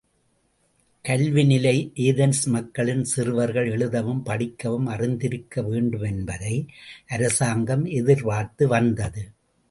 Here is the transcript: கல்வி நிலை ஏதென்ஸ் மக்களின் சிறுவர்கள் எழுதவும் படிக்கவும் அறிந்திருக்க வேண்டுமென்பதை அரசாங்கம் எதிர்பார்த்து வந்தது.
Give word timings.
கல்வி 1.05 1.43
நிலை 1.45 1.73
ஏதென்ஸ் 1.95 2.45
மக்களின் 2.45 3.03
சிறுவர்கள் 3.03 3.69
எழுதவும் 3.71 4.23
படிக்கவும் 4.23 4.85
அறிந்திருக்க 4.85 5.61
வேண்டுமென்பதை 5.61 6.55
அரசாங்கம் 7.07 7.85
எதிர்பார்த்து 7.85 8.67
வந்தது. 8.67 9.23